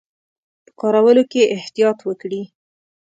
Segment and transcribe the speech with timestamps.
[0.65, 2.41] په کارولو کې یې احتیاط وکړي.